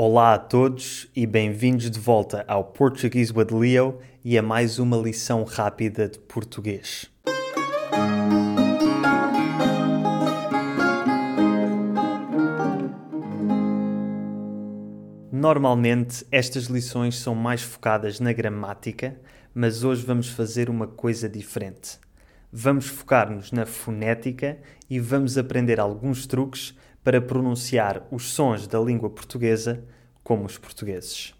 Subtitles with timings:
[0.00, 4.96] Olá a todos e bem-vindos de volta ao Portuguese with Leo e a mais uma
[4.96, 7.10] lição rápida de português.
[15.32, 19.20] Normalmente estas lições são mais focadas na gramática,
[19.52, 21.98] mas hoje vamos fazer uma coisa diferente.
[22.52, 26.78] Vamos focar-nos na fonética e vamos aprender alguns truques
[27.08, 29.82] para pronunciar os sons da língua portuguesa
[30.22, 31.32] como os portugueses.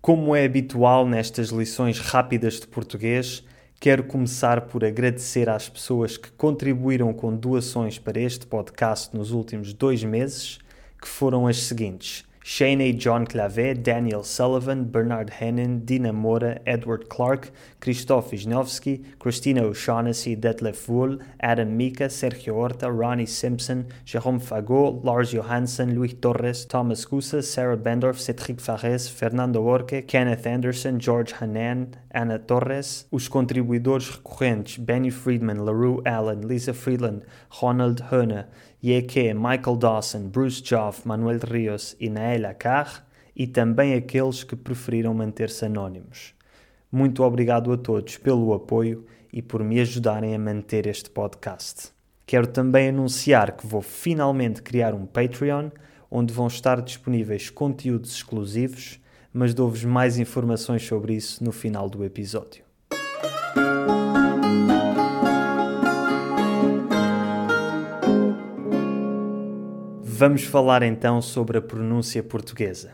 [0.00, 3.44] Como é habitual nestas lições rápidas de português,
[3.78, 9.72] quero começar por agradecer às pessoas que contribuíram com doações para este podcast nos últimos
[9.72, 10.58] dois meses,
[11.00, 12.24] que foram as seguintes.
[12.44, 20.36] Shane John Clavé, Daniel Sullivan, Bernard Hennen, Dina Moura, Edward Clark, Christoph Wisniewski, Christina O'Shaughnessy,
[20.36, 27.04] Detlef Wool, Adam Mika, Sergio Horta, Ronnie Simpson, Jérôme Fagot, Lars Johansson, Luis Torres, Thomas
[27.04, 34.08] Kusa, Sarah Bendorf, Cedric Fares, Fernando Orque, Kenneth Anderson, George Hanan, Ana Torres, os contribuidores
[34.10, 37.22] recorrentes Benny Friedman, LaRue Allen, Lisa Friedland,
[37.60, 38.02] Ronald
[38.82, 44.56] Höhner, Yeke, Michael Dawson, Bruce Joff, Manuel Rios e Nael Akar, e também aqueles que
[44.56, 46.34] preferiram manter-se anónimos.
[46.90, 51.92] Muito obrigado a todos pelo apoio e por me ajudarem a manter este podcast.
[52.26, 55.70] Quero também anunciar que vou finalmente criar um Patreon
[56.10, 59.00] onde vão estar disponíveis conteúdos exclusivos,
[59.32, 62.64] mas dou-vos mais informações sobre isso no final do episódio.
[70.14, 72.92] Vamos falar então sobre a pronúncia portuguesa.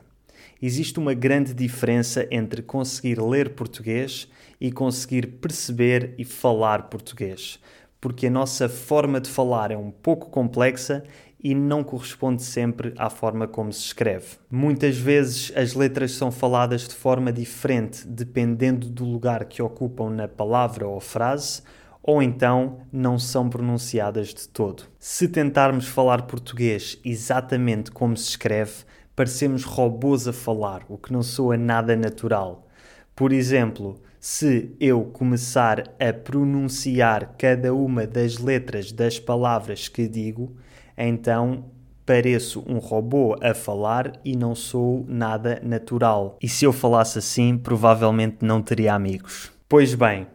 [0.62, 4.28] Existe uma grande diferença entre conseguir ler português
[4.60, 7.58] e conseguir perceber e falar português,
[8.00, 11.02] porque a nossa forma de falar é um pouco complexa
[11.42, 14.36] e não corresponde sempre à forma como se escreve.
[14.48, 20.28] Muitas vezes as letras são faladas de forma diferente dependendo do lugar que ocupam na
[20.28, 21.62] palavra ou frase
[22.08, 24.84] ou então não são pronunciadas de todo.
[24.98, 28.76] Se tentarmos falar português exatamente como se escreve,
[29.14, 32.66] parecemos robôs a falar, o que não soa nada natural.
[33.14, 40.56] Por exemplo, se eu começar a pronunciar cada uma das letras das palavras que digo,
[40.97, 41.66] então
[42.06, 46.38] pareço um robô a falar e não sou nada natural.
[46.41, 49.52] E se eu falasse assim, provavelmente não teria amigos.
[49.68, 50.26] Pois bem,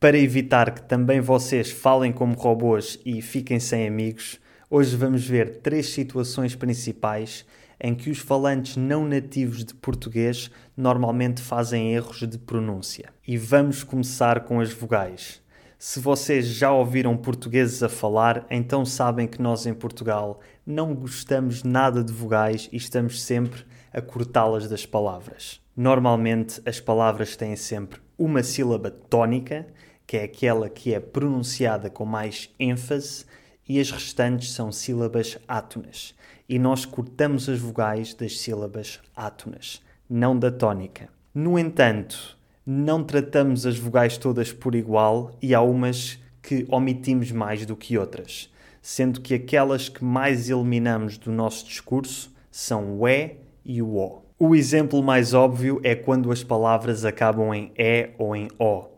[0.00, 4.40] para evitar que também vocês falem como robôs e fiquem sem amigos,
[4.70, 7.44] hoje vamos ver três situações principais
[7.78, 13.10] em que os falantes não nativos de português normalmente fazem erros de pronúncia.
[13.28, 15.42] E vamos começar com as vogais.
[15.78, 21.62] Se vocês já ouviram portugueses a falar, então sabem que nós em Portugal não gostamos
[21.62, 25.60] nada de vogais e estamos sempre a cortá-las das palavras.
[25.76, 29.66] Normalmente as palavras têm sempre uma sílaba tónica
[30.10, 33.24] que é aquela que é pronunciada com mais ênfase,
[33.68, 36.16] e as restantes são sílabas átonas.
[36.48, 41.08] E nós cortamos as vogais das sílabas átonas, não da tónica.
[41.32, 47.64] No entanto, não tratamos as vogais todas por igual e há umas que omitimos mais
[47.64, 53.36] do que outras, sendo que aquelas que mais eliminamos do nosso discurso são o E
[53.64, 54.22] e o O.
[54.36, 58.90] O exemplo mais óbvio é quando as palavras acabam em E ou em O.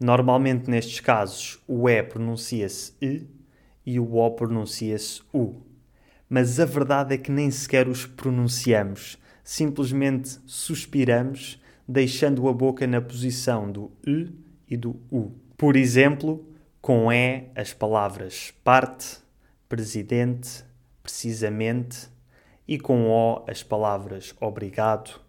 [0.00, 3.26] Normalmente nestes casos o E pronuncia-se I
[3.84, 5.62] e o O pronuncia-se U.
[6.28, 13.00] Mas a verdade é que nem sequer os pronunciamos, simplesmente suspiramos, deixando a boca na
[13.00, 14.32] posição do I
[14.68, 15.32] e do U.
[15.56, 16.46] Por exemplo,
[16.80, 19.18] com E as palavras parte,
[19.68, 20.64] presidente,
[21.02, 22.08] precisamente
[22.68, 25.20] e com O as palavras obrigado,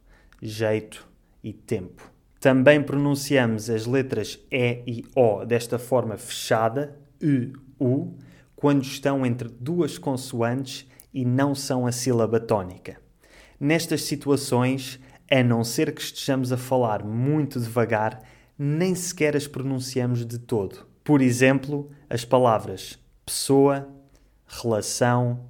[0.41, 1.07] jeito
[1.43, 2.18] e tempo.
[2.39, 8.13] Também pronunciamos as letras E e O desta forma fechada, U, U,
[8.55, 12.97] quando estão entre duas consoantes e não são a sílaba tónica.
[13.59, 18.21] Nestas situações, a não ser que estejamos a falar muito devagar,
[18.57, 20.87] nem sequer as pronunciamos de todo.
[21.03, 23.87] Por exemplo, as palavras pessoa,
[24.47, 25.41] relação,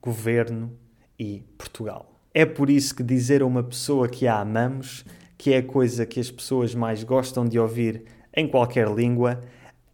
[0.00, 0.72] governo
[1.18, 2.14] e Portugal.
[2.32, 5.04] É por isso que dizer a uma pessoa que a amamos
[5.38, 8.04] que é a coisa que as pessoas mais gostam de ouvir
[8.34, 9.40] em qualquer língua,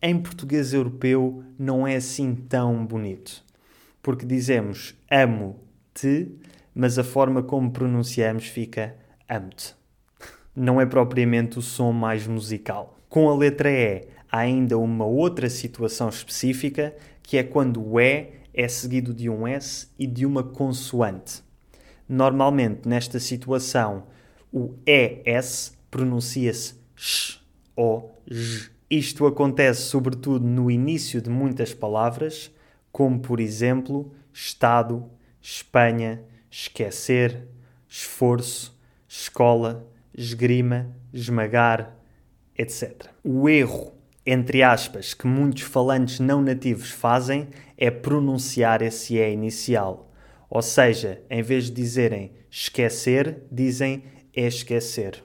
[0.00, 3.44] em português europeu não é assim tão bonito.
[4.02, 6.32] Porque dizemos amo-te,
[6.74, 8.96] mas a forma como pronunciamos fica
[9.28, 9.74] amo-te.
[10.54, 12.98] Não é propriamente o som mais musical.
[13.08, 18.30] Com a letra E, há ainda uma outra situação específica, que é quando o E
[18.52, 21.42] é seguido de um S e de uma consoante.
[22.08, 24.04] Normalmente, nesta situação,
[24.52, 27.40] o ES pronuncia-se sh
[27.74, 28.70] ou j.
[28.90, 32.50] Isto acontece sobretudo no início de muitas palavras,
[32.92, 35.08] como por exemplo Estado,
[35.40, 37.48] Espanha, esquecer,
[37.88, 38.78] esforço,
[39.08, 41.96] escola, esgrima, esmagar,
[42.56, 43.06] etc.
[43.24, 43.94] O erro,
[44.26, 50.10] entre aspas, que muitos falantes não nativos fazem é pronunciar esse E inicial.
[50.50, 54.04] Ou seja, em vez de dizerem esquecer, dizem
[54.34, 55.22] esquecer,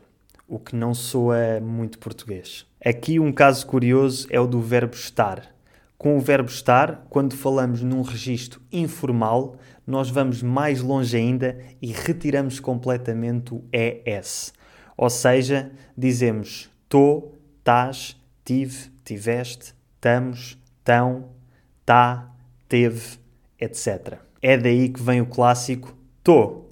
[0.48, 2.66] o que não soa muito português.
[2.84, 5.56] Aqui um caso curioso é o do verbo estar.
[5.98, 11.92] Com o verbo estar, quando falamos num registro informal, nós vamos mais longe ainda e
[11.92, 14.54] retiramos completamente o ES.
[14.96, 17.32] Ou seja, dizemos tô,
[17.64, 18.16] tás,
[18.46, 21.30] tive, tiveste, tamos, tão,
[21.86, 22.32] tá,
[22.70, 23.18] teve,
[23.60, 24.20] etc.
[24.42, 26.67] É daí que vem o clássico tô,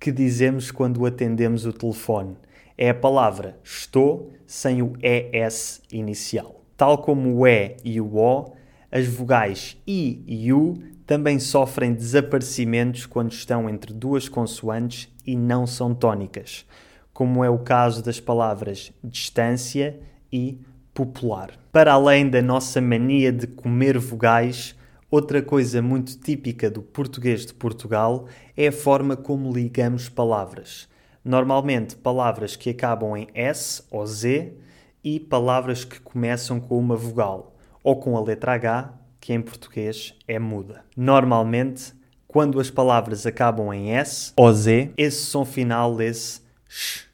[0.00, 2.34] que dizemos quando atendemos o telefone.
[2.76, 6.64] É a palavra estou sem o ES inicial.
[6.74, 8.52] Tal como o E e o O,
[8.90, 15.66] as vogais I e U também sofrem desaparecimentos quando estão entre duas consoantes e não
[15.66, 16.64] são tónicas,
[17.12, 20.00] como é o caso das palavras distância
[20.32, 20.58] e
[20.94, 21.50] popular.
[21.70, 24.74] Para além da nossa mania de comer vogais,
[25.10, 30.88] Outra coisa muito típica do português de Portugal é a forma como ligamos palavras.
[31.24, 34.54] Normalmente, palavras que acabam em S ou Z
[35.02, 40.14] e palavras que começam com uma vogal ou com a letra H, que em português
[40.28, 40.84] é muda.
[40.96, 41.92] Normalmente,
[42.28, 47.08] quando as palavras acabam em S ou Z, esse som final lê-se sh.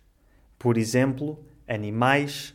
[0.59, 2.55] Por exemplo, animais,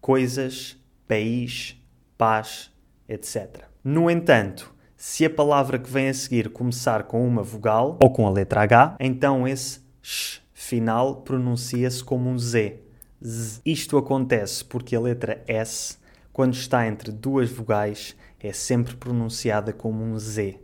[0.00, 0.76] coisas,
[1.06, 1.80] país,
[2.18, 2.72] paz,
[3.08, 3.66] etc.
[3.84, 8.26] No entanto, se a palavra que vem a seguir começar com uma vogal ou com
[8.26, 12.82] a letra H, então esse sh final pronuncia-se como um Z.
[13.24, 13.62] Z.
[13.64, 15.96] Isto acontece porque a letra S,
[16.34, 20.60] quando está entre duas vogais, é sempre pronunciada como um Z,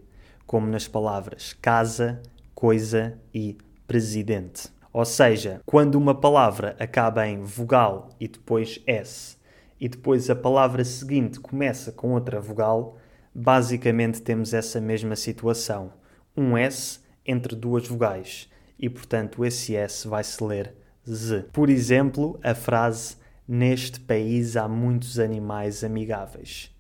[0.47, 2.21] como nas palavras casa,
[2.55, 3.57] coisa e
[3.87, 4.69] presidente.
[4.93, 9.39] Ou seja, quando uma palavra acaba em vogal e depois S,
[9.81, 12.99] e depois a palavra seguinte começa com outra vogal,
[13.37, 15.93] basicamente temos essa mesma situação.
[16.37, 18.49] Um S entre duas vogais
[18.79, 20.75] e, portanto, esse S vai se ler
[21.09, 21.47] Z.
[21.53, 23.17] Por exemplo, a frase
[23.49, 26.75] Neste país há muitos animais amigáveis.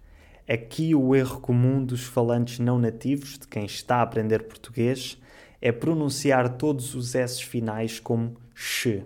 [0.48, 5.16] Aqui o erro comum dos falantes não nativos, de quem está a aprender português,
[5.62, 9.04] é pronunciar todos os S finais como ch.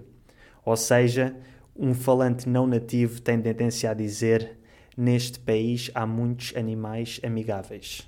[0.64, 1.36] Ou seja,
[1.76, 4.58] um falante não nativo tem tendência a dizer
[5.02, 8.06] Neste país há muitos animais amigáveis.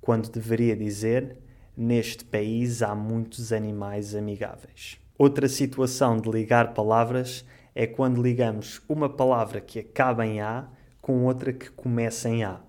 [0.00, 1.36] Quando deveria dizer:
[1.76, 4.98] Neste país há muitos animais amigáveis.
[5.16, 7.44] Outra situação de ligar palavras
[7.76, 10.68] é quando ligamos uma palavra que acaba em A
[11.00, 12.60] com outra que começa em A.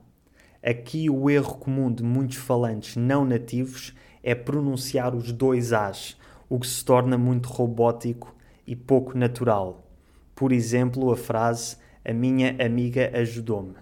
[0.62, 6.16] Aqui o erro comum de muitos falantes não nativos é pronunciar os dois As,
[6.48, 8.36] o que se torna muito robótico
[8.68, 9.90] e pouco natural.
[10.36, 11.78] Por exemplo, a frase
[12.08, 13.76] a minha amiga ajudou-me.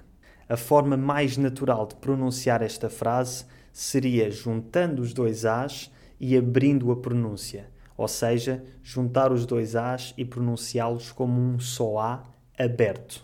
[0.49, 6.91] A forma mais natural de pronunciar esta frase seria juntando os dois As e abrindo
[6.91, 12.23] a pronúncia, ou seja, juntar os dois As e pronunciá-los como um só A
[12.57, 13.23] aberto.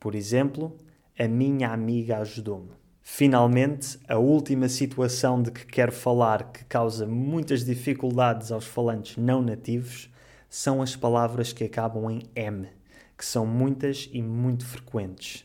[0.00, 0.76] Por exemplo,
[1.16, 2.72] a minha amiga ajudou-me.
[3.02, 9.40] Finalmente, a última situação de que quero falar que causa muitas dificuldades aos falantes não
[9.40, 10.10] nativos
[10.50, 12.75] são as palavras que acabam em M
[13.16, 15.44] que são muitas e muito frequentes.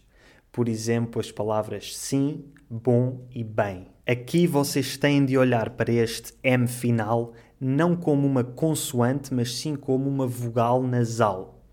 [0.52, 3.88] Por exemplo, as palavras sim, bom e bem.
[4.06, 9.76] Aqui vocês têm de olhar para este M final não como uma consoante, mas sim
[9.76, 11.64] como uma vogal nasal.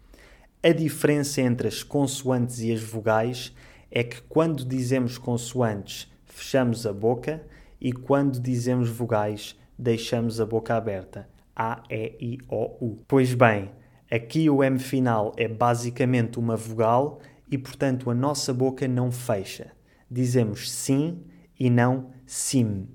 [0.62, 3.54] A diferença entre as consoantes e as vogais
[3.90, 7.42] é que quando dizemos consoantes, fechamos a boca
[7.80, 11.26] e quando dizemos vogais, deixamos a boca aberta.
[11.56, 12.96] A, E, I, O, U.
[13.08, 13.70] Pois bem,
[14.10, 19.72] Aqui o M final é basicamente uma vogal e, portanto, a nossa boca não fecha.
[20.10, 21.22] Dizemos sim
[21.60, 22.88] e não sim,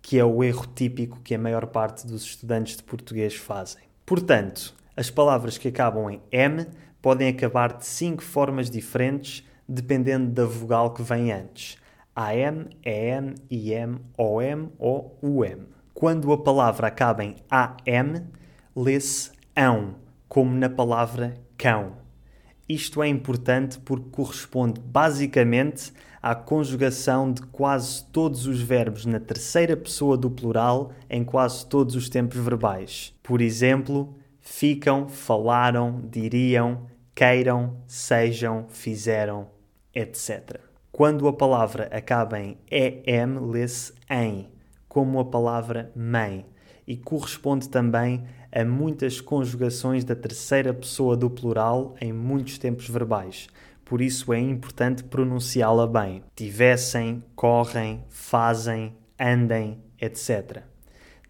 [0.00, 3.82] que é o erro típico que a maior parte dos estudantes de português fazem.
[4.06, 6.66] Portanto, as palavras que acabam em M
[7.02, 11.76] podem acabar de cinco formas diferentes dependendo da vogal que vem antes.
[12.16, 15.66] AM, EM, IM, OM ou UM.
[15.92, 18.22] Quando a palavra acaba em AM,
[18.74, 19.96] lê-se ão
[20.34, 21.92] como na palavra cão.
[22.68, 29.76] Isto é importante porque corresponde basicamente à conjugação de quase todos os verbos na terceira
[29.76, 33.14] pessoa do plural em quase todos os tempos verbais.
[33.22, 39.46] Por exemplo, ficam, falaram, diriam, queiram, sejam, fizeram,
[39.94, 40.58] etc.
[40.90, 44.50] Quando a palavra acaba em em, lê-se em,
[44.88, 46.44] como a palavra mãe,
[46.86, 53.48] e corresponde também a muitas conjugações da terceira pessoa do plural em muitos tempos verbais.
[53.84, 56.22] Por isso é importante pronunciá-la bem.
[56.34, 60.62] Tivessem, correm, fazem, andem, etc.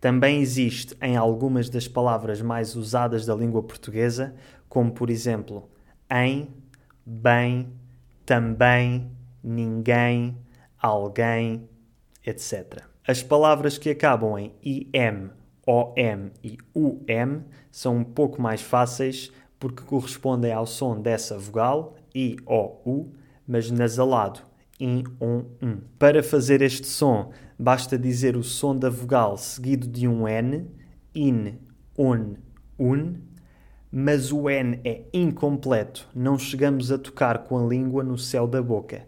[0.01, 4.35] Também existe em algumas das palavras mais usadas da língua portuguesa,
[4.69, 5.69] como por exemplo
[6.11, 6.49] em,
[7.05, 7.73] bem,
[8.27, 9.11] também,
[9.43, 10.37] ninguém,
[10.79, 11.69] alguém,
[12.25, 12.83] etc.
[13.07, 15.31] As palavras que acabam em im,
[15.67, 17.01] om e um
[17.71, 23.13] são um pouco mais fáceis porque correspondem ao som dessa vogal, i, o, u,
[23.47, 24.41] mas nasalado,
[24.79, 25.79] in, on, um.
[25.99, 30.67] Para fazer este som, basta dizer o som da vogal seguido de um n,
[31.15, 31.55] in,
[31.97, 32.35] on,
[32.79, 33.15] un,
[33.91, 38.61] mas o N é incompleto, não chegamos a tocar com a língua no céu da
[38.61, 39.07] boca.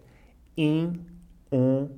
[0.55, 0.93] In,
[1.51, 1.89] on,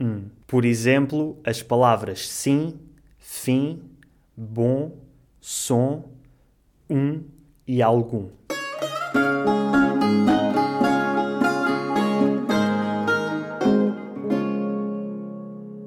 [0.00, 0.24] um.
[0.46, 2.80] Por exemplo, as palavras sim,
[3.18, 3.82] fim,
[4.42, 4.92] bom,
[5.38, 6.10] som,
[6.88, 7.22] um
[7.66, 8.30] e algum.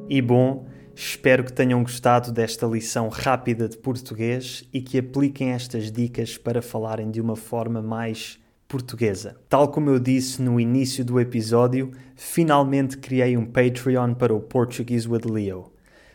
[0.07, 5.91] E bom, Espero que tenham gostado desta lição rápida de português e que apliquem estas
[5.91, 9.35] dicas para falarem de uma forma mais portuguesa.
[9.49, 15.09] Tal como eu disse no início do episódio, finalmente criei um Patreon para o Portuguese
[15.09, 15.73] with Leo.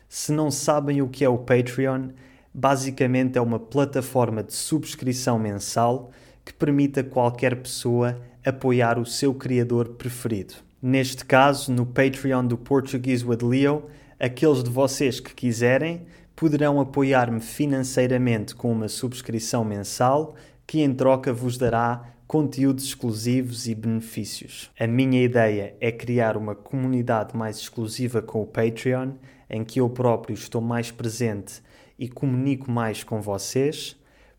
[0.09, 2.11] Se não sabem o que é o Patreon,
[2.59, 6.11] basicamente é uma plataforma de subscrição mensal
[6.45, 10.55] que permite a qualquer pessoa apoiar o seu criador preferido.
[10.81, 13.85] Neste caso, no Patreon do Portuguese with Leo,
[14.21, 16.03] Aqueles de vocês que quiserem
[16.35, 20.35] poderão apoiar-me financeiramente com uma subscrição mensal
[20.67, 24.73] que, em troca, vos dará conteúdos exclusivos e benefícios.
[24.79, 29.13] A minha ideia é criar uma comunidade mais exclusiva com o Patreon,
[29.49, 31.63] em que eu próprio estou mais presente
[31.99, 33.99] e comunico mais com vocês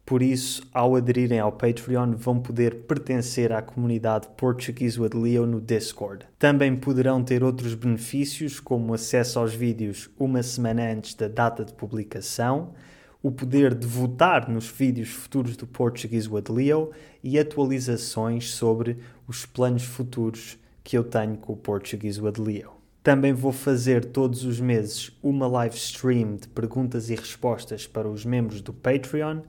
[0.09, 5.61] por isso, ao aderirem ao Patreon, vão poder pertencer à comunidade Portuguese with Leo no
[5.61, 6.25] Discord.
[6.39, 11.73] Também poderão ter outros benefícios, como acesso aos vídeos uma semana antes da data de
[11.73, 12.73] publicação,
[13.21, 16.89] o poder de votar nos vídeos futuros do Portuguese with Leo
[17.23, 18.97] e atualizações sobre
[19.27, 22.78] os planos futuros que eu tenho com o Portuguese with Leo.
[23.01, 28.25] Também vou fazer todos os meses uma live stream de perguntas e respostas para os
[28.25, 29.41] membros do Patreon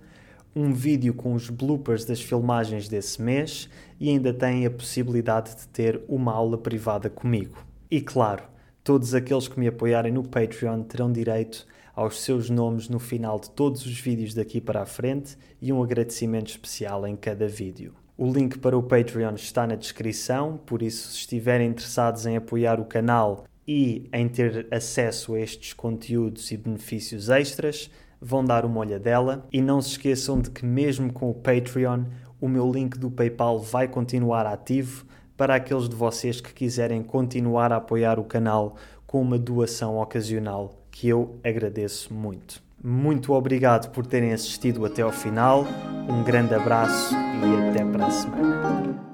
[0.55, 5.69] um vídeo com os bloopers das filmagens desse mês e ainda têm a possibilidade de
[5.69, 7.65] ter uma aula privada comigo.
[7.91, 8.45] E claro,
[8.83, 13.51] todos aqueles que me apoiarem no Patreon terão direito aos seus nomes no final de
[13.51, 18.00] todos os vídeos daqui para a frente e um agradecimento especial em cada vídeo.
[18.23, 22.79] O link para o Patreon está na descrição, por isso, se estiverem interessados em apoiar
[22.79, 28.81] o canal e em ter acesso a estes conteúdos e benefícios extras, vão dar uma
[28.81, 32.05] olhadela e não se esqueçam de que mesmo com o Patreon,
[32.39, 37.73] o meu link do PayPal vai continuar ativo para aqueles de vocês que quiserem continuar
[37.73, 42.63] a apoiar o canal com uma doação ocasional, que eu agradeço muito.
[42.83, 45.67] Muito obrigado por terem assistido até ao final,
[46.09, 49.10] um grande abraço e até para a semana.